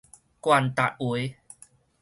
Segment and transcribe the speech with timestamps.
[0.41, 1.37] 懸踏鞋